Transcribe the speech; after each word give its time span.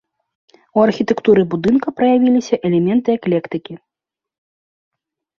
У 0.77 0.83
архітэктуры 0.85 1.41
будынка 1.51 1.93
праявіліся 1.99 2.55
элементы 2.69 3.09
эклектыкі. 3.15 3.77